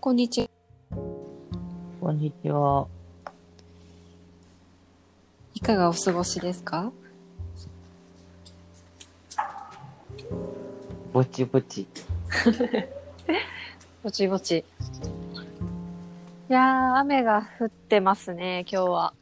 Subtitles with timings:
[0.00, 0.48] こんにちは。
[2.00, 2.86] こんにちは。
[5.54, 6.90] いかがお過ごしですか？
[11.12, 11.86] ぼちぼち。
[14.02, 14.64] ぼちぼち。
[16.48, 19.12] いやー、雨が降ってますね、今日は。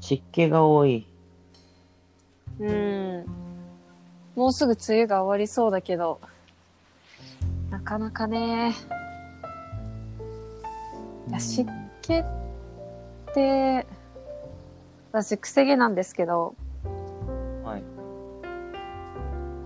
[0.00, 1.06] 湿気が多い。
[2.58, 3.24] うん。
[4.34, 6.28] もうすぐ梅雨が終わりそうだけど、な
[7.86, 8.74] かなかね、
[11.28, 11.64] いや湿
[12.02, 12.24] 気っ
[13.32, 13.86] て、
[15.12, 16.56] 私、くせ毛なんですけど、
[17.62, 17.82] はい。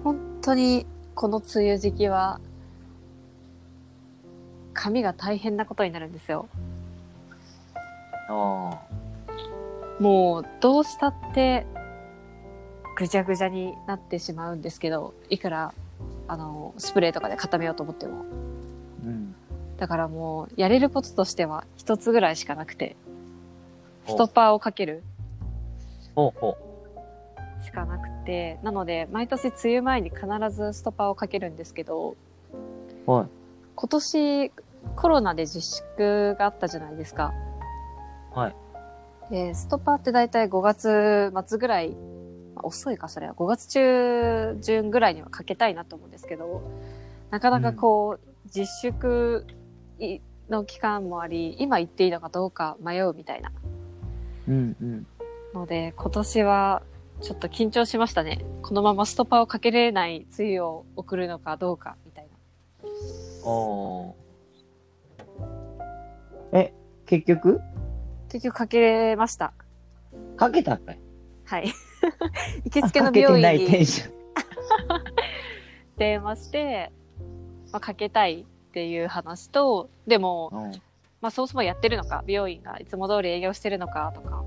[0.04, 2.40] 本当にこの梅雨時期は、
[4.74, 6.46] 髪が大変なことになるんですよ。
[8.28, 8.78] あ
[9.98, 11.66] もう、どうしたって、
[12.98, 15.72] ぐちゃぐちゃになってしまうんですけど、いくら、
[16.30, 18.20] あの、スプレーとかで固めようと思っても。
[18.20, 18.22] あ。
[19.04, 19.34] うん。
[19.78, 22.94] だからもう、やれることとしては一つぐらいしかなくて、
[24.06, 25.02] おストッパーをかける
[27.64, 32.14] しかなくて、なので、毎年梅雨前に必ずストッパーをかけるんですけど、
[33.06, 33.10] う。
[33.10, 33.26] はい。
[33.74, 34.52] 今年
[34.94, 37.32] コロナで自粛があったじゃないですか。
[38.32, 38.54] はい。
[39.32, 41.96] で、ストッパーって大体5月末ぐらい、
[42.60, 46.62] まあ遅いかそれは、5月中旬ぐらいにはかけたいなと思うんですけど、
[47.30, 49.46] なかなかこう、自粛
[49.98, 53.52] いの期間もあり、今行っていいのかどうか迷うみたいな
[54.48, 55.06] うんうん。
[55.54, 56.82] ので、今年は
[57.22, 58.44] ちょっと緊張しましたね。
[58.62, 62.30] このままストッパーをかけれない梅雨を送るのかどうかみたいな。
[63.48, 64.14] おー。
[66.52, 66.74] え、
[67.06, 67.60] 結局？
[68.28, 69.52] 結局かけれました。
[70.36, 71.00] かけたんかい
[71.44, 71.72] はい。
[72.64, 73.66] 行きつけあの病院に。
[75.96, 76.90] 電話して、
[77.72, 80.72] まあ、かけたいっていう話と、でも、うん。
[81.20, 84.42] まあ、そもそもやってるのか、美容院がいつも通り営業してるのかとか、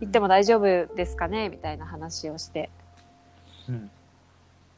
[0.00, 0.62] 行っても大丈夫
[0.94, 2.70] ですかねみたいな話をして、
[3.68, 3.90] うん。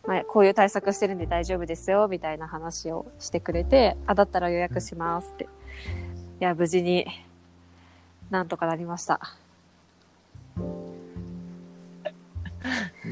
[0.06, 5.44] まあ、こういう対策してるんで大丈夫ですよ、みたいな話をしてくれて、あ、だったら予約しますって。
[5.44, 5.48] い
[6.40, 7.06] や、無事に
[8.30, 9.20] なんとかなりました。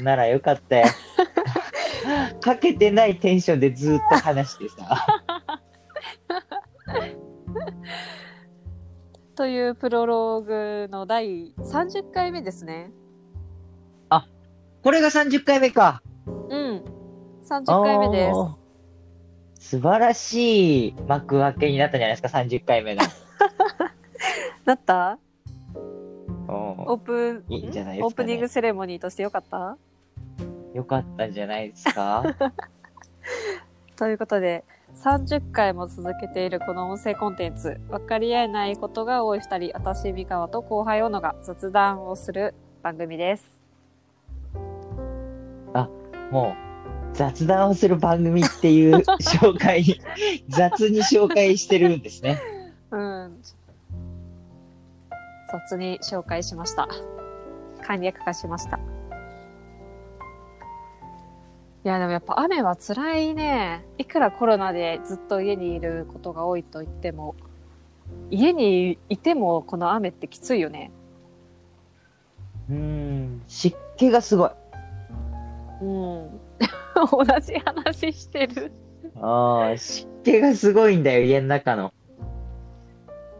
[0.03, 0.85] ならよかったよ。
[2.41, 5.05] かけてないテンションでずーっと話してさ。
[9.35, 12.91] というプロローグの第30回目ですね。
[14.83, 16.01] これが30回目か。
[16.25, 16.83] うん。
[17.43, 18.31] 30回目で
[19.59, 19.69] す。
[19.71, 23.01] 素晴らしい幕開けになったんじゃないですか、30回目の。
[24.63, 25.19] なった？
[26.47, 26.53] お
[26.93, 29.77] オープン、いいんじゃないですかねオープニングセレモニーとしてよかった？
[30.73, 32.23] よかったんじゃないですか？
[33.95, 34.63] ということで、
[34.95, 43.57] 30回も続けているこの音声コンテンツ、分かり合えないことが多い二人、私、三河と後輩小野が雑談をする番組です。
[46.31, 46.55] も
[47.13, 49.99] う、雑談をする番組っていう紹介に、
[50.49, 52.37] 雑に紹介してるんですね。
[52.91, 53.41] うん。
[55.49, 56.87] 雑に紹介しました。
[57.81, 58.77] 簡略化しました。
[61.87, 63.85] いや、でもやっぱ雨は辛いね。
[63.97, 67.33] いくらコロナでずっと家にいることが多いと言っても、
[68.29, 70.91] 家にいてもこの雨ってきついよね。
[72.69, 74.49] うーん、湿気がすごい。
[75.81, 76.39] うん。
[77.09, 78.73] 同じ話してる。
[79.21, 81.93] ああ、湿気がすごいんだよ、家の中の。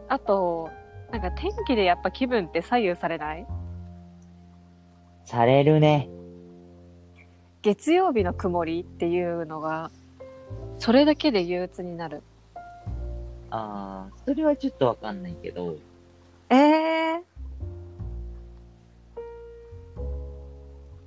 [0.08, 0.70] あと、
[1.12, 3.46] なんか天気でやっぱ気分って左右されない？
[5.26, 6.08] されるね。
[7.62, 9.90] 月曜日の曇りっていうのが、
[10.78, 12.22] それだけで憂鬱になる。
[13.50, 15.76] ああ、それはちょっとわかんないけど。
[16.50, 17.22] ええ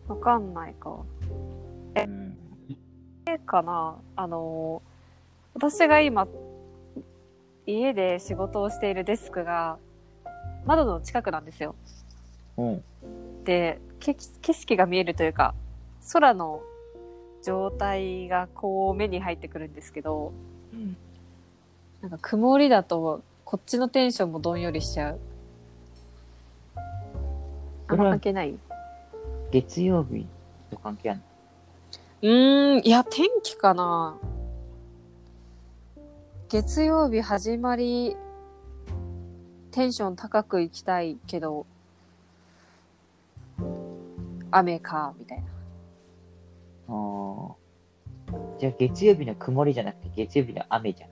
[0.10, 0.90] わかんないか。
[1.96, 2.38] うん。
[3.26, 4.82] えかなあの、
[5.54, 6.28] 私が今、
[7.66, 9.78] 家で仕事をしているデスクが、
[10.66, 11.76] 窓の近くなんですよ。
[12.58, 12.84] うん。
[13.46, 15.56] で、け景色が見えるというか、
[16.12, 16.62] 空の
[17.44, 20.34] 状態がこう目に入ってくるんですけど、
[20.74, 20.96] うん。
[22.02, 25.20] なんか曇りだと、こっちのテンションもどんよりしちゃう。
[27.88, 28.58] あんま関係ない？
[29.52, 30.26] 月曜日
[30.70, 31.26] と関係あるの？
[32.24, 34.18] うーん、いや、天気かな。
[36.50, 38.16] 月曜日始まり、
[39.72, 41.66] テンション高く行きたいけど、
[44.52, 45.44] 雨か、みたいな。
[46.88, 48.36] ああ。
[48.60, 51.10] じゃあ月曜日の曇りじゃなくて月曜日の雨じゃん。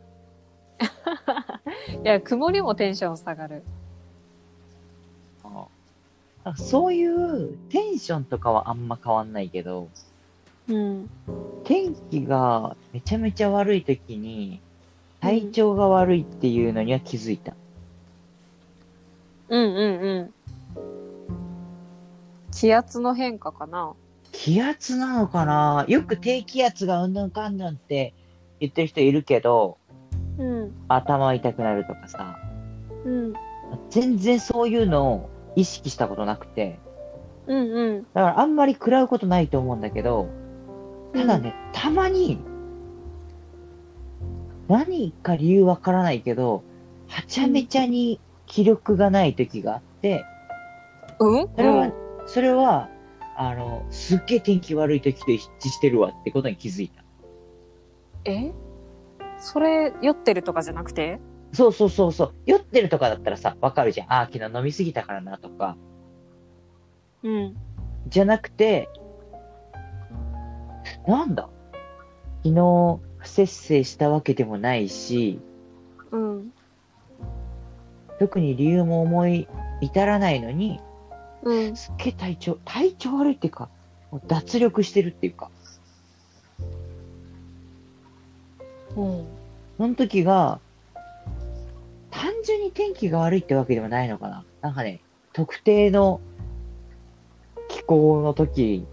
[2.05, 3.63] いや、曇りもテンション下がる。
[6.43, 9.89] あそういうテンションとかはあんま変わんないけど、
[10.67, 11.09] うん。
[11.63, 14.61] 天気がめちゃめちゃ悪い時に
[15.19, 17.53] 体調が悪いっていうのには気づいた。
[19.49, 20.33] うんうんうん。
[22.51, 23.93] 気圧の変化かな
[24.41, 25.83] 気圧なのかな？
[25.89, 28.13] よく低気圧がうんぬんかんぬんって
[28.61, 29.77] 言ってる人いるけど、
[30.37, 30.71] うん。
[30.87, 32.39] 頭痛くなるとかさ、
[33.03, 33.33] うん。
[33.89, 36.79] 全然そういうのを意識したことなくて、
[37.47, 38.03] うんうん。
[38.13, 40.29] だからあんまり食らうことないと思うんだけど、
[41.13, 42.39] ただね、たまに、
[44.69, 46.63] 何か理由わからないけど、
[47.09, 50.23] はちゃめちゃに気力がない時があって、
[51.19, 51.91] うんそれは、
[52.25, 52.89] それは、
[53.41, 57.05] あの、すっげえ天気悪い時と一致してるわってことに気づいた。
[58.25, 58.51] え？
[59.37, 61.21] それ、酔ってるとかじゃなくて？
[61.53, 62.33] そうそうそうそう。
[62.45, 64.11] 酔ってるとかだったらさ、わかるじゃん。
[64.11, 65.77] ああ、昨日飲みすぎたからなとか。
[67.23, 67.55] うん。
[68.09, 68.89] じゃなくて、
[71.07, 71.49] なんだ？
[72.43, 75.39] 昨日、不節制したわけでもないし、
[76.11, 76.51] うん。
[78.19, 79.47] 特に理由も思い
[79.79, 80.81] 至らないのに、
[81.43, 81.75] うん。
[81.75, 83.69] すっげえ体調、体調悪いっていうか、
[84.11, 85.49] もう脱力してるっていうか、
[88.95, 89.25] うん。
[89.77, 90.59] その時が、
[92.11, 94.43] 単純に天気が悪いってわけでもないのかな。
[94.61, 94.99] なんかね、
[95.31, 96.19] 特定の
[97.69, 98.85] 気候の時、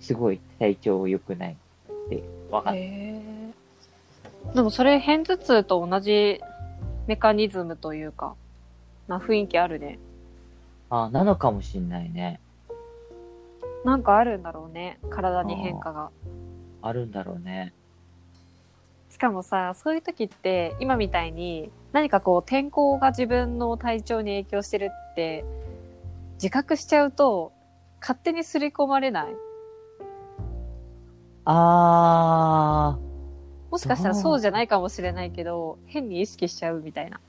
[0.00, 2.74] すごい体調良くないって分かっ
[4.48, 4.54] た。
[4.54, 6.40] でもそれ、片頭痛と同じ
[7.08, 8.36] メカニズムというか、
[9.08, 9.98] な雰囲気あるね。
[10.90, 12.38] あなのかもしんないね。
[13.82, 14.98] なんかあるんだろうね。
[15.08, 16.10] 体に変化が。
[16.82, 17.72] あるんだろうね。
[19.10, 25.46] しかもさ、そういう時って、今みたいに、何かこう、天候が自分の体調に影響してるって、
[26.34, 27.52] 自覚しちゃうと、
[28.00, 29.26] 勝手に刷り込まれない？
[31.46, 32.98] あ
[33.70, 37.18] もしかしたらそうじゃないかもしれないけど、変に意識しちゃうみたいな。
[37.18, 37.20] ー、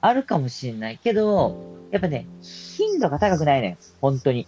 [0.00, 1.56] あるかもしんないけど、
[1.90, 3.76] やっぱね、頻度が高くないのよ。
[4.00, 4.46] 本当に。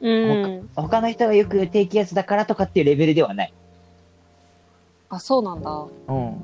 [0.00, 0.70] うん。
[0.74, 3.52] 他の人がよく低気圧だからとかっていうレベルではない。
[5.10, 5.86] あ、そうなんだ。
[6.08, 6.42] うん。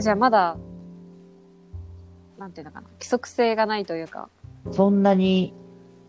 [0.00, 0.56] じゃあまだ、
[2.38, 2.86] なんていうのかな。
[2.94, 4.28] 規則性がないというか。
[4.72, 5.52] そんなに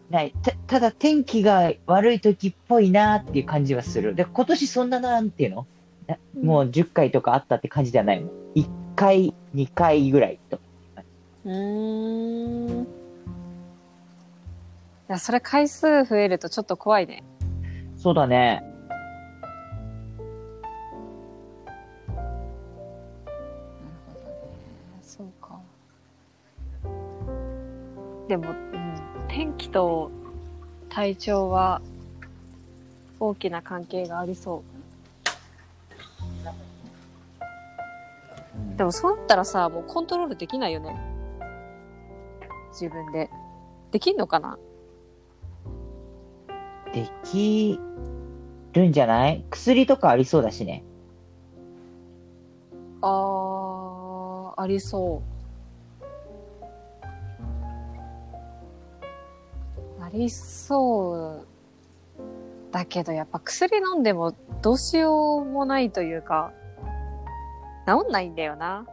[0.10, 0.34] ない。
[0.42, 4.16] たただ天気が悪い時っぽいなっていう感じはする。
[4.16, 5.68] で、今年そんななんていうの？
[6.08, 8.30] なもう10回とかあったって感じではないもん。
[8.56, 10.60] 1回、2回ぐらいと。
[11.46, 12.84] うーん。
[12.84, 12.86] い
[15.08, 17.24] や、それ回数増えるとちょっと怖いね。
[17.98, 18.62] そうだね。
[18.62, 18.66] なる
[24.08, 25.00] ほどね。
[25.02, 25.60] そうか。
[28.28, 28.69] でも、うん、
[29.40, 30.12] 天気と
[30.90, 31.82] 体調は
[33.22, 34.64] 大きな関係がありそ
[38.76, 38.78] う。
[38.78, 40.94] でもそうなったらさ、もうコントロールできないよね。
[42.74, 43.30] 自分で。
[43.92, 44.60] できんのかな？
[46.94, 47.80] でき
[48.74, 49.46] るんじゃない？
[49.50, 50.84] 薬とかありそうだしね。
[53.02, 55.39] あー、ありそう。
[60.12, 61.46] ありそう。
[62.72, 66.52] だけどやっぱ薬飲んでもどうしようもないというか、
[67.88, 68.86] 治んないんだよな。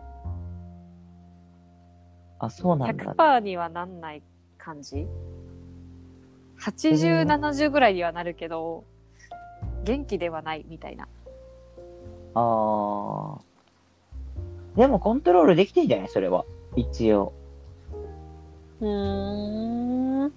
[2.38, 3.14] あ、そうなんだ。
[3.14, 4.22] 100%にはなんない
[4.58, 5.06] 感じ
[6.60, 8.84] ?80、70ぐらいにはなるけど、
[9.84, 11.08] 元気ではないみたいな。
[12.34, 13.40] あー。
[14.76, 16.08] でもコントロールできてんじゃない？
[16.08, 16.44] それは。
[16.76, 17.32] 一応。
[18.80, 20.32] うーん。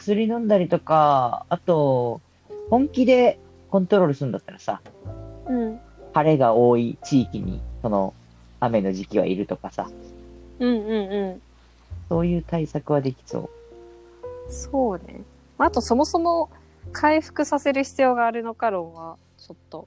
[0.00, 2.22] 薬飲んだりとか、あと、
[2.70, 3.38] 本気で
[3.70, 4.80] コントロールするんだったらさ、
[5.46, 5.80] うん。
[6.14, 8.14] 晴れが多い地域に、その、
[8.60, 9.88] 雨の時期はいるとかさ、
[10.58, 11.42] うんうんうん。
[12.08, 13.50] そういう対策はできそ
[14.48, 14.52] う。
[14.52, 15.22] そうね。
[15.58, 16.48] まああとそもそも
[16.92, 19.86] 回復させる必要があるのか論は、ちょっと、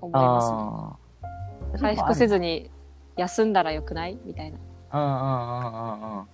[0.00, 0.98] 思いま
[1.72, 1.80] すね。
[1.80, 2.34] 回復せず。
[2.34, 2.68] ずに
[3.16, 4.18] 休んだらよくない？
[4.24, 4.58] みたいな。
[4.92, 6.26] うんうんうんうんうん。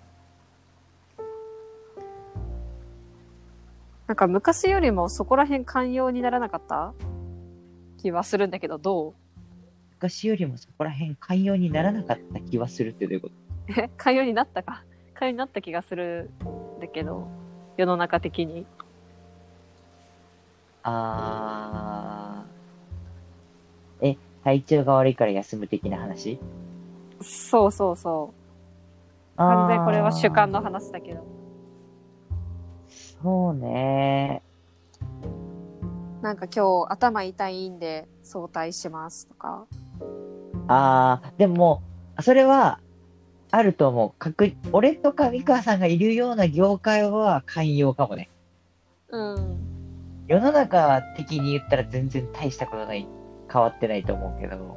[4.07, 6.95] なんか昔よりもそこら辺寛容にならなかった？
[7.99, 9.15] 気はするんだけど、どう？
[9.99, 13.35] 昔よりもそこら辺寛容にならなかった気はするってどういうこと？
[13.81, 13.91] え？
[13.97, 14.85] 寛容になったか？
[15.15, 16.31] 回になった気がする
[16.79, 17.27] んだけど、
[17.77, 18.67] 世の中的に。
[20.85, 24.07] あー。
[24.09, 26.39] え、体調が悪いから休む的な話？
[27.23, 28.33] そうそうそ
[29.35, 29.37] う。
[29.39, 31.25] 完全にこれは主観の話だけど。
[33.23, 34.42] そうね。
[36.23, 39.66] なんか今日頭痛いんで早退しますとか。
[40.68, 41.82] あー、でも、
[42.20, 42.80] それは、
[43.50, 44.12] あると思う。
[44.18, 48.28] 確俺とか美川さんがいるような業界は寛容かもね。
[49.11, 49.56] うん。
[50.26, 53.06] 世の中的に言ったら全然大したことない、
[53.52, 54.76] 変わってないと思うけど、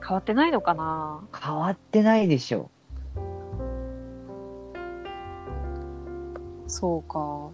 [0.00, 2.70] 変わってないのかな変わってないでしょ。
[6.72, 7.50] そうか。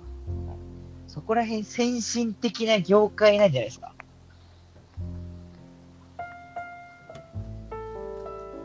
[1.08, 3.92] そこら辺先進的な業界なんじゃないですか。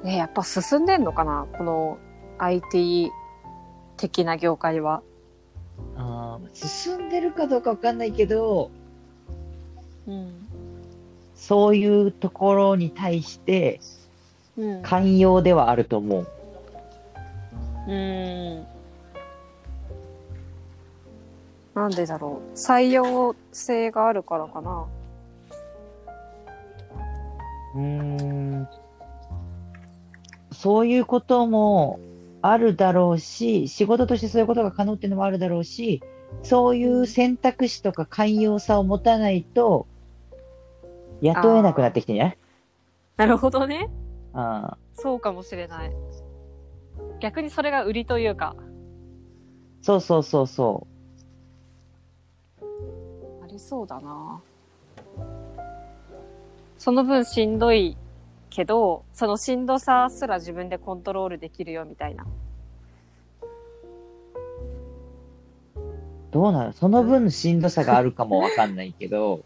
[0.05, 1.47] え、やっぱ進んでんのかな？
[1.57, 1.97] この
[2.37, 3.11] IT
[3.97, 5.01] 的な業界は。
[5.95, 8.69] あー進んでるかどうかわかんないけど、
[10.05, 10.47] うん。
[11.35, 13.79] そういうところに対して
[14.55, 14.83] うん。
[14.83, 16.27] 寛容ではあると思う。
[17.87, 18.67] うん。
[21.75, 22.53] なんでだろう。
[22.53, 24.85] 採用性があるからかな。
[27.75, 28.67] うーん。
[30.51, 31.99] そういうことも
[32.41, 36.01] あるだろうし、仕事としてそういうことが可能っていうのもあるだろうし、
[36.43, 39.87] そういう選択肢とか寛容さを持たないと、
[41.21, 42.37] 雇えなくなってきてんじゃない？
[43.17, 43.89] なるほどね。
[44.33, 45.91] あそうかもしれない。
[47.19, 48.55] 逆にそれが売りというか、
[49.81, 50.92] そうそうそうそあり
[53.63, 54.41] そうだな。
[56.77, 57.95] その分しんどい
[58.49, 62.25] けど、そのしんどさすら自分でコントロールできるよみたいな。
[62.25, 62.27] う。
[66.31, 69.43] どうなるその分しんどさがあるかもわかんないけど、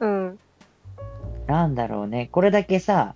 [0.00, 0.38] うん。
[1.46, 2.30] なんだろうね。
[2.32, 3.14] これだけさ、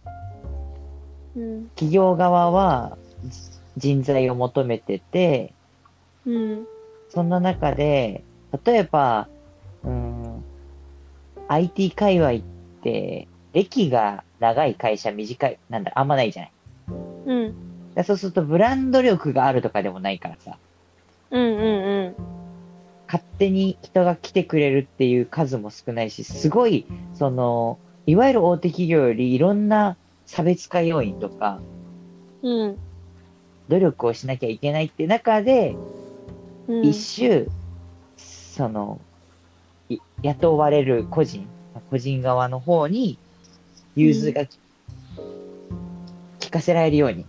[1.34, 1.68] うん。
[1.70, 3.40] 企業側はじ
[3.78, 5.54] 人材を求めてて、
[6.26, 6.66] うん。
[7.08, 8.22] そんな中で、
[8.64, 9.28] 例えば、
[9.84, 10.44] うーん、
[11.48, 12.40] IT 界隈っ
[12.82, 16.52] て、歴が長い会社短い、なんだ、あんまないじゃない。
[17.26, 17.94] うん。
[17.94, 20.58] だそうすると、ブランド力があるとかでもないからさ、
[21.30, 22.34] うんうんうん。
[23.06, 31.60] 勝手に人が来てくれるっていう数も少ないし、すごい、その、いわゆる大手企業よりいろんな差別化要因とか、
[32.42, 32.78] うん。
[33.68, 35.76] 努力をしなきゃいけないって中で、
[36.68, 36.86] うん。
[36.86, 37.48] 一周、
[38.16, 39.13] その、い
[40.22, 41.46] 雇われる個人、
[41.90, 43.18] 個人側の方に、
[43.96, 44.58] 融通がき、
[46.40, 47.24] 聞かせられるように、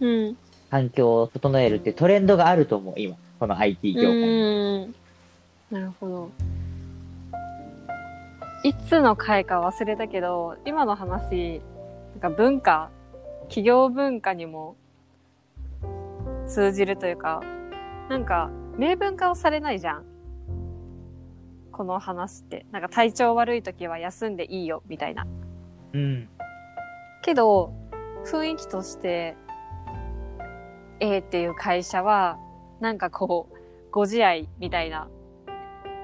[0.00, 0.36] うん。
[0.70, 3.16] 環境を整えるってトレンドがあると思う、今。
[3.38, 4.10] この IT 業界。
[4.10, 4.94] うん。
[5.70, 6.30] なるほど。
[8.62, 11.62] いつの回か忘れたけど、今の話、
[12.12, 12.90] なんか文化、
[13.44, 14.76] 企業文化にも
[16.46, 17.40] 通じるというか、
[18.10, 20.04] なんか明文化をされないじゃん。
[21.80, 22.66] この話って。
[22.72, 25.26] なんか体調悪い時は休んでいいよ、みたいな。
[25.94, 26.28] うん。
[27.22, 27.72] けど、
[28.26, 29.34] 雰囲気として、
[31.00, 32.36] A っていう会社は、
[32.80, 33.54] なんかこう、
[33.90, 35.08] ご自愛みたいな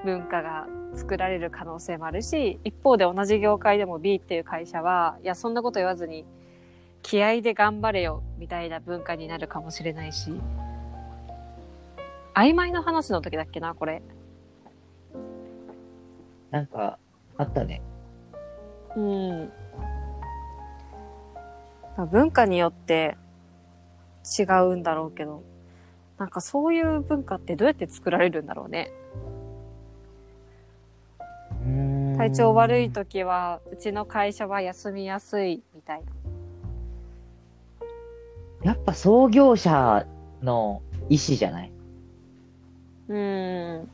[0.03, 0.65] 文化が
[0.95, 6.25] 作られる可能性もあるし、一方で同じ業界でも B っていう会社は、いや、そんなこと言わずに、
[7.03, 10.41] 気合で頑張れよ、みたいな文化になるかもしれないし、
[12.33, 14.01] 曖昧な話の時だっけな、これ。
[16.51, 16.97] なんか、
[17.37, 17.81] あったね。
[18.95, 19.51] うん。
[21.97, 23.17] まあ文化によって
[24.39, 25.43] 違うんだろうけど、
[26.17, 28.91] なんかそういう文化ってどうやって作られるんだろうね。
[32.17, 36.03] 体調悪い時は、うちの会社は休みやすいみたい
[38.63, 38.71] な。
[38.71, 40.07] やっぱ創業者
[40.41, 41.71] の意思じゃない？
[43.09, 43.89] うん。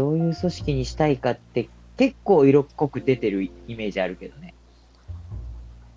[0.00, 4.54] どういう組織にしたいかって結構色濃く出てるイメージあるけどね。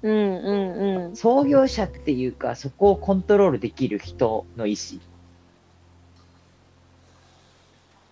[0.01, 1.15] うんうんうん。
[1.15, 4.99] 創業者っていうか、そこをコントロールできる人の意思。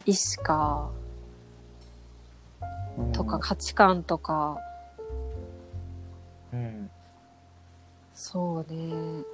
[0.06, 0.90] 意思か、
[2.98, 4.58] うんとか価値観とか、
[6.54, 6.90] うん。
[8.14, 9.26] そうね。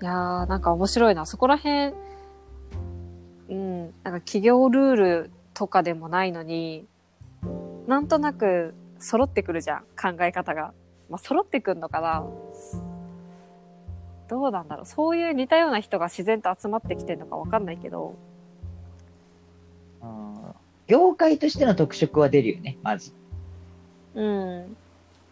[0.00, 1.26] いやー、なんか面白いな。
[1.26, 1.92] そこら辺、
[3.50, 6.86] うん、なんか企業ルールとかでもないのに、
[7.86, 10.72] なんとなく揃ってくるじゃん、考え方が。
[11.10, 12.24] まあ、揃ってくんのかな
[14.28, 14.86] どうなんだろう。
[14.86, 18.14] そういう似たような人が自然と集まってきてるのかわかんないけど。
[20.02, 20.54] うん
[20.86, 23.12] 業界としての特色は出るよね、まず。
[24.14, 24.76] うん。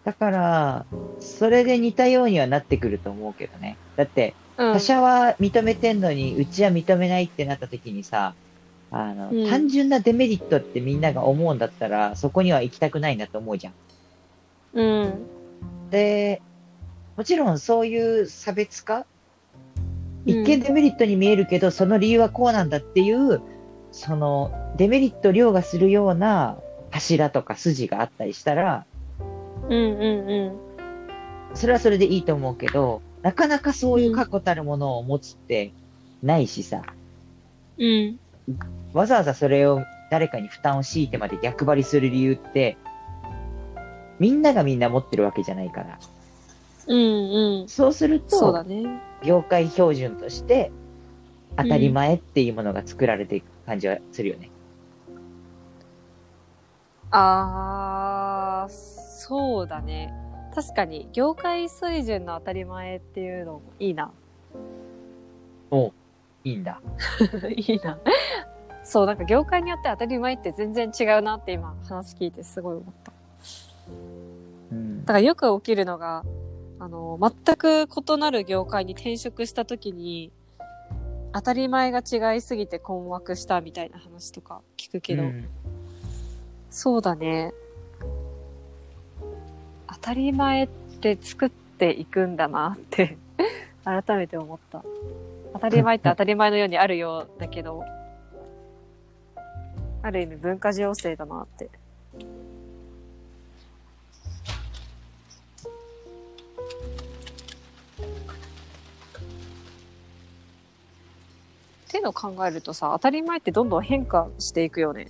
[0.05, 0.87] だから、
[1.19, 3.77] それで似たようにはなってくると思うけどね。
[3.97, 4.79] だって、うん他。
[4.81, 8.35] 社は認めてんのに、うちは認めないってなった時にさ、
[8.91, 13.75] あの、うん単純なデメリットってみんなが思うんだったら、そこには行きたくないなと思うじゃん。
[14.75, 15.91] うん。
[15.91, 16.43] で、
[17.17, 19.07] もちろんそういう差別化、
[20.27, 23.41] 一うん見デメリットに見えるけど、その理由はこうなんだっていう、
[23.93, 26.59] そのデメリット凌駕するような
[26.91, 28.85] 柱とか筋があったりしたら、
[29.69, 31.57] うんうんうん。
[31.57, 35.75] それはそれでいいと思うけど、なかなかそういう確固たるものを持つって
[36.23, 36.83] ないしさ、
[37.77, 38.19] うん。
[38.95, 42.79] わざわざそれを誰かに負担を強いてまで逆張りする理由って、
[44.19, 45.99] みんながみんな持ってるわけじゃないから。
[46.87, 47.69] うんうん。
[47.69, 48.85] そうすると、そうだね。
[49.23, 50.73] 業界標準として
[51.59, 54.51] 当たり前っていうものが作られていく感じはするよね。
[57.11, 60.28] あー、そうだね。
[60.59, 64.11] 確かに、業界水準の当たり前っていうのもいいな。
[66.43, 66.81] いいんだ。
[67.55, 67.97] いいな。
[68.83, 73.13] そう、なんか業界によって当たり前って全然違うなって今話聞いてすごい思った。
[74.73, 76.25] うんだからよく起きるのが、
[76.81, 80.33] あの、全く異なる業界に転職した時に、
[81.33, 85.49] 当たり前が違いすぎて困惑したみたいな話とか聞くけど、うん
[86.71, 87.55] そうだね。
[90.09, 90.69] 当たり前っ
[91.03, 93.19] て作っていくんだなって
[93.85, 94.83] 改めて思った。
[95.53, 97.85] 当たり前って当たり前のようにあるようだけど、
[100.01, 101.67] ある意味文化情勢だなって。
[101.67, 101.69] っ
[111.91, 115.09] ていうのを考えるとさ、当たり前ってどんどん変化していくよね。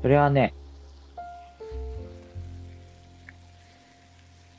[0.00, 0.54] それはね、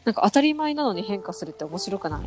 [0.06, 2.26] なんか当たり前なのに変化するって面白くない？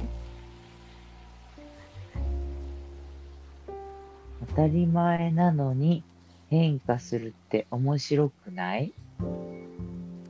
[4.49, 6.03] 当たり前なのに
[6.51, 8.93] 変化するって面白くない？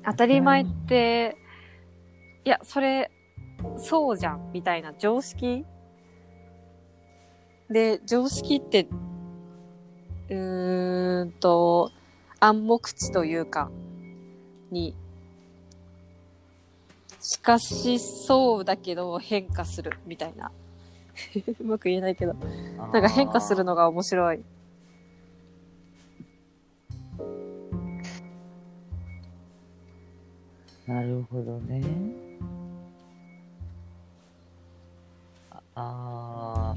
[0.05, 1.37] 当たり前って、
[2.45, 3.11] いや、それ、
[3.77, 5.65] そうじゃん、みたいな常識？
[7.71, 8.89] で、常識って、
[10.31, 11.93] うーんと、
[12.41, 13.71] 暗黙知というか、
[14.71, 14.95] に、
[17.29, 20.51] しかしそうだけど変化する、みたいな。
[21.61, 22.33] うまく言えないけど。
[22.33, 24.43] なんか変化するのが面白い。
[30.87, 31.83] なるほどね。
[35.75, 36.77] ああ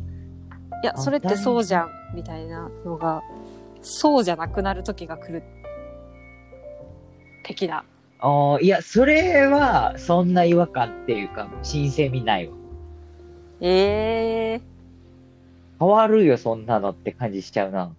[0.83, 3.21] いや、それってそうじゃん、みたいなのが、
[3.81, 5.43] そうじゃなくなる時が来る。
[7.41, 7.85] 的な。
[8.21, 12.53] ーあー、いや、それは、そんな違和感っていうか、新鮮味ないわ。
[13.59, 14.61] ええ
[15.79, 17.95] 変わるよ、そんなのって感じしちゃうな。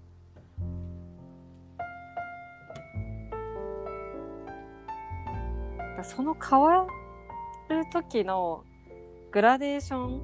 [5.99, 6.05] ー。
[6.05, 6.87] その変わ
[7.69, 8.65] る時の
[9.31, 10.21] グラデーション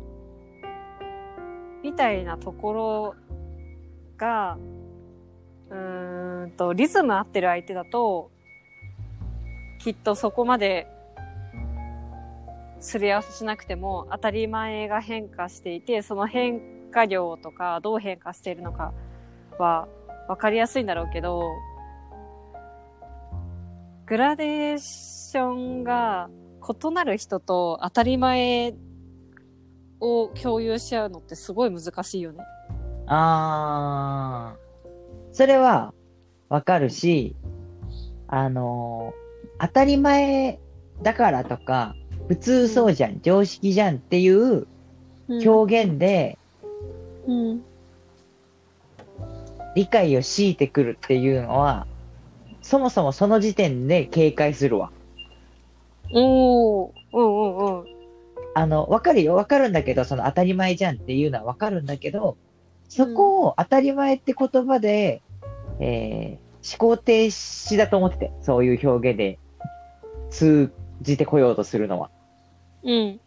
[1.83, 3.15] みたいなところ
[4.17, 4.59] が、
[5.71, 8.31] うーんと、リズム合ってる相手だと、
[9.79, 10.87] きっとそこまで
[12.81, 18.93] すり合わせしなくても当たり前が変化していて、その変化量とかどう変化しているのか
[19.59, 19.89] は
[20.29, 21.43] 分かりやすいんだろうけど、
[24.07, 26.31] グラデーションが
[26.63, 28.75] 異なる人と当たり前
[30.01, 32.45] を共有し合うのってすごい難しいよね。
[33.07, 34.57] ああ、
[35.33, 35.95] それは、
[36.49, 37.37] わかるし、
[38.29, 39.28] あのー
[39.61, 40.59] 当たり前
[41.03, 41.95] だからとか、
[42.29, 44.67] 普通そうじゃん、常識じゃんっていう
[45.29, 46.39] 表現で
[47.29, 47.63] うん。
[49.77, 51.87] 理解を強いてくるっていうのは、
[52.63, 54.91] そもそもその時点で警戒するわ。
[56.13, 57.85] おー、うんうんうん。
[58.55, 62.39] あの、わかるよ、わかるんだけど、その当たり前じゃんっていうのはわかるんだけど、
[62.89, 65.21] そこを当たり前って言葉で、
[65.81, 69.39] えー、思考停止だと思ってて、そういう表現で
[70.31, 72.11] 通じてこようとするのは。
[72.85, 73.21] うん。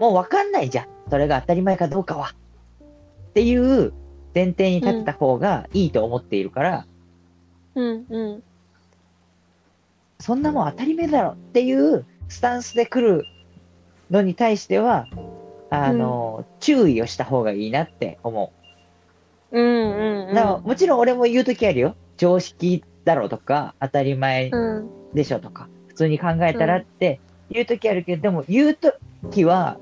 [0.00, 0.86] もうわかんないじゃん。
[1.10, 2.34] それが当たり前かどうかは。
[3.30, 3.92] っていう
[4.34, 6.86] 前提に立てた方がいいと思っているから、
[7.74, 8.42] うんうん。
[10.20, 13.24] そんなもん当たり前だろっていうスタンスで来る
[14.10, 15.06] のに対しては、
[15.70, 18.52] あの、注意をした方がいいなって思
[19.50, 20.32] うんうんうう。
[20.32, 20.34] ん。
[20.34, 21.96] だからもちろん俺も言うときあるよ。
[22.18, 25.14] 常識だろうとか、当たり前うん。
[25.14, 28.94] でしょとか、普通に考えたらって言うときあるけど、でも言うと
[29.30, 29.78] きは、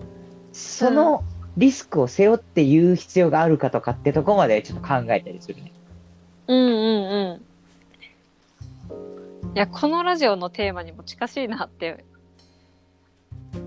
[0.52, 1.24] その
[1.56, 5.72] リスクを背負って言う必要があるかとかってとこまでちょっと考えたりするね。
[6.48, 7.42] うんうん
[8.90, 9.56] うん。
[9.56, 12.04] いや、このラジオのテーマにも近しいなって、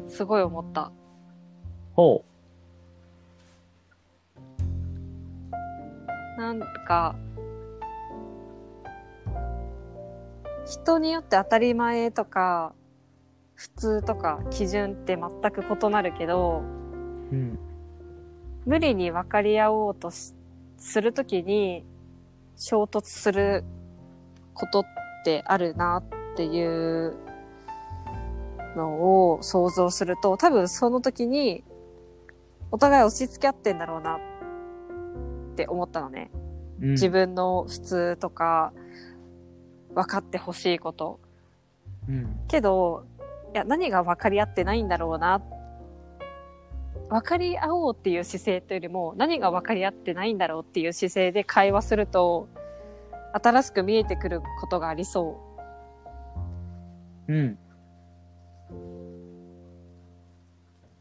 [0.07, 0.91] すごい思った。
[1.95, 2.23] ほ
[6.37, 7.15] なんか、
[10.73, 12.73] 人によって当たり前とか、
[13.53, 16.63] 普通とか基準って全く異なるけど、
[17.31, 17.35] う。
[17.35, 17.59] うん。
[18.65, 20.33] 無理に分かり合おうとし
[20.77, 21.85] するときに
[22.55, 23.63] 衝突する
[24.53, 24.83] ことっ
[25.25, 27.13] てあるなっていう
[28.75, 31.63] のを想像すると、多分その時に
[32.71, 34.19] お互い押し付け合ってんだろうなっ
[35.55, 36.31] て思ったのね。
[36.33, 36.43] うん
[36.93, 38.73] 自分の普通とか
[39.95, 41.19] 分かってほしいこと。
[42.07, 42.39] うん。
[42.47, 43.05] けど、
[43.53, 45.41] いや、何が分かり合ってないんだろうな。
[47.09, 52.47] 分かり合おうっていう姿勢というよりも、何が分かり合ってないんだろうっていう姿勢で会話すると、
[53.33, 55.39] 新しく見えてくることがありそ
[57.27, 57.57] うん。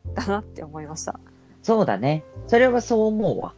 [0.04, 1.18] うだなって思いました。
[1.62, 2.24] そうだね。
[2.46, 3.54] それはそう思うわ。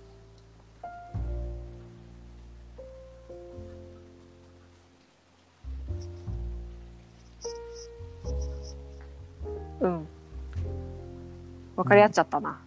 [11.76, 12.60] 分かり合っちゃったな。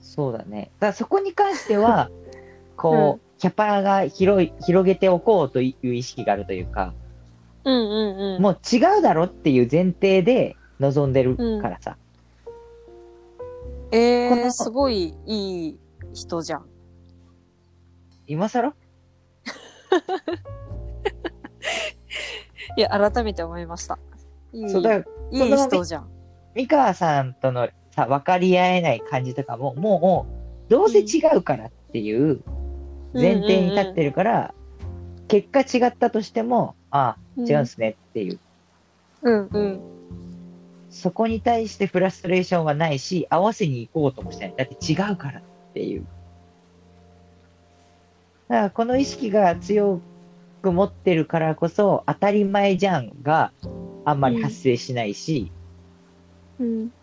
[0.00, 0.70] そうだね。
[0.80, 2.10] だからそこに関しては、
[2.76, 6.94] こう、キャパが広い、広げておこうという意識があるというか、
[7.64, 8.42] うんうんうん。
[8.42, 11.96] もう違うだろっていう前提で臨んでるからさ。
[13.92, 15.78] えー、このすごいいい
[16.14, 16.66] 人じゃん。
[18.26, 18.74] 今更？
[22.76, 23.98] いや、改めて思いました。
[24.52, 26.08] いい、そうだ、いい人じゃん。
[26.54, 30.26] 三河さんとのさ、分かり合えない感じとかも、も
[30.68, 32.40] う、どうせ違うからっていう
[33.14, 34.54] 前提に立ってるから、
[35.28, 38.38] 結果違ったとしても、ああ、違うんすねっていう。
[39.22, 39.80] うんうん。
[40.90, 44.54] そこに対してフラストレーションはないし、合わせに行こうともしてない。
[44.56, 46.06] だって違うからっていう。
[48.48, 50.00] だからこの意識が強
[50.60, 53.52] く持ってるからこそ、当たり前じゃんが
[54.04, 55.50] あんまり発生しないし、
[56.60, 56.88] うん。
[56.88, 57.01] だから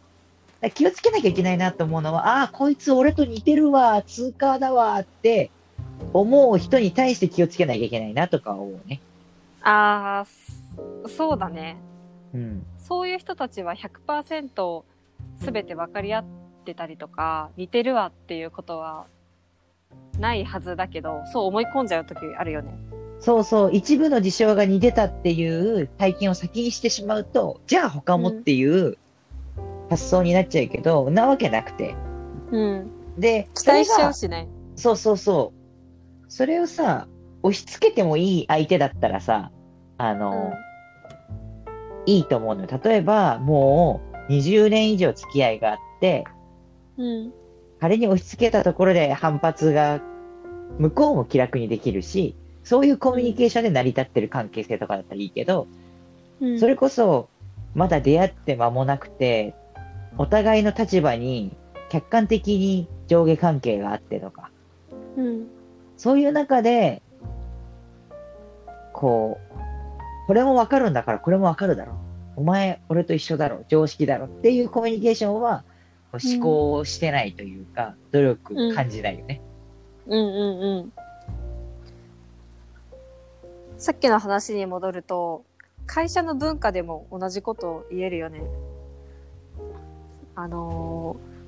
[0.74, 5.52] 気をつけなきゃいけないなと思うのは、ああ、こいつ俺と似てるわ、通過だわって
[6.13, 9.00] 思う人に対して気をつけなきゃいけないなとか思うね。
[9.62, 11.78] ああ、そうだね。
[12.34, 12.65] うん。
[12.78, 14.84] そういう人たちは100%
[15.38, 16.26] 全て分かり合っ
[16.65, 19.06] てたりとか、似てるわっていうことは
[20.19, 22.78] ないはずだけど、そう思い込んじゃう時あるよね。
[23.19, 28.98] そうそう、一部の事象が似てたっていう体験を先にしてしまうと、じゃあ他もっていう
[29.89, 31.95] 発想になっちゃうけど、なわけなくて。
[32.52, 32.91] うん。
[33.17, 34.47] で、期待しちゃうしね。
[34.75, 36.32] そうそうそう。
[36.32, 37.08] それをさ、
[37.43, 39.52] 押し付けてもいい相手だったらさ、
[39.97, 40.54] あの、
[42.06, 42.80] いいと思うのよ。
[42.84, 46.25] 例えば、もう20年以上付き合いがあって、
[46.97, 47.34] うん。
[47.80, 50.02] 彼に押し付けたところで反発が、
[50.78, 55.67] 向こうも気楽にできるし、そういうコミュニケーションで成り立ってる関係性とかだったらいいけど、
[56.41, 56.60] うん。
[56.60, 57.30] それこそ、
[57.73, 59.56] まだ出会って間もなくて、
[60.17, 61.56] お互いの立場に
[61.89, 64.52] 客観的に上下関係があってとか、
[65.17, 65.48] うん。
[65.98, 67.02] そういう中で、
[68.93, 72.41] こう、これもわかるんだからこれもわかるだろう。
[72.41, 73.65] お前、俺と一緒だろう。
[73.67, 74.28] 常識だろう。
[74.30, 75.63] っていうコミュニケーションは、
[76.12, 79.41] 思考してないというか、努力感じないよね。
[80.08, 80.93] うんうんうん。
[83.78, 85.43] さっきの話に戻ると、
[85.86, 88.41] 会社の文化でも同じことを言えるよね。
[90.41, 91.39] あのー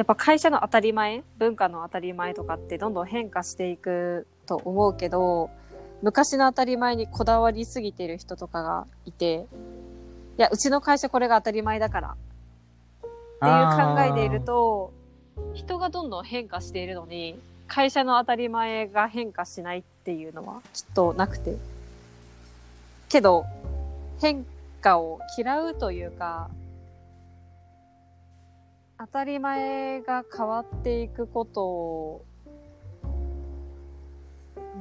[0.00, 5.50] やっぱ会社の当たり前、文化の当たり前とかってどんどん変化していくと思うけど、
[6.00, 9.46] 昔の当たり前にこだわりすぎてる人とかがいて、
[10.38, 12.14] いや、うちの会社これが当たり前だからっ
[13.02, 14.90] ていう考えでいると、
[15.52, 21.56] 人がどんどん変化しているのに、会社の当たり前が変化しないっていうのはきっとなくて。
[23.10, 23.44] けど、
[24.18, 24.46] 変
[24.80, 26.48] 化を嫌うというか、
[29.00, 32.22] 当たり前が変わっていくこと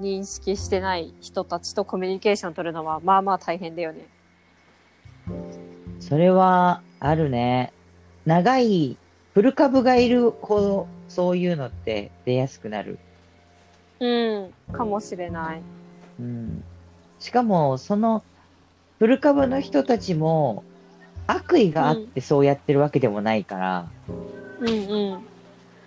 [0.01, 4.05] 認識してない人たちとコミュニケーション取るのは、まあまあ大変だよね。
[6.01, 7.71] それはあるね。
[8.25, 8.97] 長い、
[9.34, 12.99] 古株がいるほど、そういうのって出やすくなる。
[14.01, 15.62] うん、かもしれない。
[16.19, 16.62] うん。
[17.19, 18.25] しかも、その、
[18.97, 20.65] 古株の人たちも、
[21.32, 23.88] 悪意があってそうやってるわけでもないから、
[24.60, 25.20] うんうん。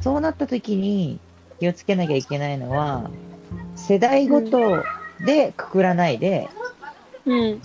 [0.00, 1.18] そうなった時に
[1.58, 3.10] 気をつけなきゃいけないのは、
[3.74, 4.84] 世代ごと
[5.26, 6.48] でくくらないで、
[7.26, 7.60] うん。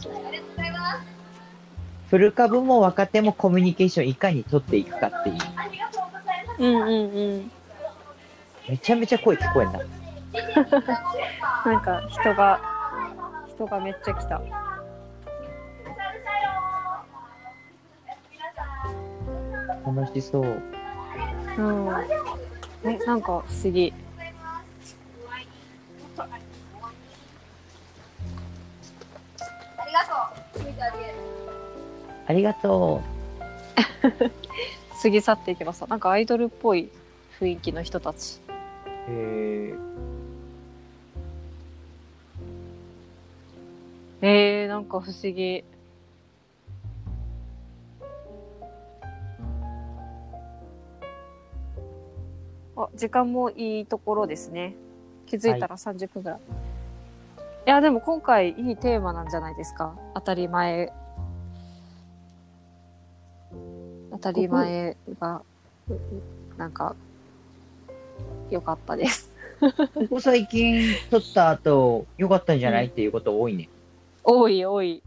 [2.10, 5.36] 古株も若手もコミュニケーションいかに取っていくかっていう。
[6.60, 7.52] うんうんうん。
[8.68, 9.80] めちゃめちゃ声聞こえんな。
[11.66, 12.60] なんか人が、
[13.50, 14.42] 人がめっちゃ来た。
[19.94, 20.62] 楽しそう。
[21.58, 21.88] うん。
[22.84, 23.94] え、なんか不思議。
[32.30, 33.02] ありがと
[35.02, 35.88] 過ぎ去っていきました。
[35.88, 36.90] なんかアイドルっぽい
[37.40, 38.42] 雰囲気の人たち。
[38.52, 39.12] う。
[44.22, 45.64] へえー、なんか不思議。
[52.78, 54.76] あ、時間もいいところですね。
[55.26, 56.40] 気づいたら30分ぐらい。
[56.40, 56.42] い、
[57.70, 59.98] や、でも今回いいテーマなんじゃないですか。
[60.14, 60.94] 当たり前。
[64.12, 65.42] 当たり前が、
[66.58, 66.96] なんか、
[68.50, 69.36] 良かったです。
[69.60, 72.86] ここ最近撮った後、良かったんじゃない？
[72.88, 73.70] っていうこと多いね。
[74.24, 75.04] 多い多い。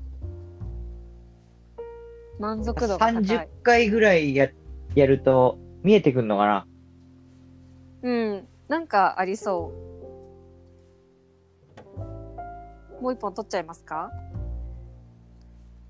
[2.38, 3.22] 満足度が高い。
[3.22, 4.48] 30回ぐらいや
[4.94, 6.66] やると見えてくんのかな？
[8.02, 8.48] うん。
[8.68, 9.72] なんかありそ
[12.98, 13.02] う。
[13.02, 14.10] もう一本取っちゃいますか？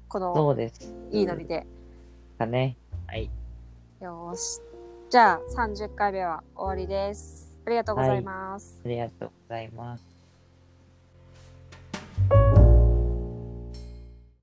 [0.08, 0.94] こその、うです。
[1.10, 1.66] いいノリで。
[2.38, 2.76] かね。
[3.06, 3.30] はい。
[4.00, 4.60] よーし。
[5.08, 7.58] じゃあ、30回目は終わりです。
[7.66, 8.80] ありがとうございます。
[8.84, 10.09] ありがとうございます。